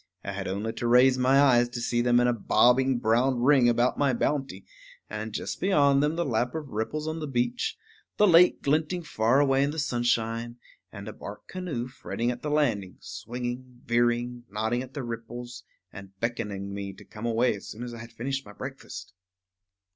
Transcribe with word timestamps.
I 0.23 0.31
had 0.31 0.47
only 0.47 0.73
to 0.73 0.87
raise 0.87 1.19
my 1.19 1.39
eyes 1.39 1.69
to 1.69 1.79
see 1.79 2.01
them 2.01 2.19
in 2.19 2.25
a 2.25 2.33
bobbing 2.33 2.97
brown 2.97 3.39
ring 3.43 3.69
about 3.69 3.99
my 3.99 4.13
bounty; 4.15 4.65
and, 5.11 5.31
just 5.31 5.59
beyond 5.61 6.01
them, 6.01 6.15
the 6.15 6.25
lap 6.25 6.55
of 6.55 6.69
ripples 6.69 7.07
on 7.07 7.19
the 7.19 7.27
beach, 7.27 7.77
the 8.17 8.25
lake 8.25 8.63
glinting 8.63 9.03
far 9.03 9.39
away 9.39 9.61
in 9.61 9.69
the 9.69 9.77
sunshine, 9.77 10.57
and 10.91 11.07
a 11.07 11.13
bark 11.13 11.47
canoe 11.47 11.87
fretting 11.87 12.31
at 12.31 12.41
the 12.41 12.49
landing, 12.49 12.97
swinging, 12.99 13.83
veering, 13.85 14.43
nodding 14.49 14.81
at 14.81 14.95
the 14.95 15.03
ripples, 15.03 15.65
and 15.93 16.19
beckoning 16.19 16.73
me 16.73 16.93
to 16.93 17.05
come 17.05 17.27
away 17.27 17.53
as 17.55 17.67
soon 17.67 17.83
as 17.83 17.93
I 17.93 17.99
had 17.99 18.11
finished 18.11 18.43
my 18.43 18.53
breakfast. 18.53 19.13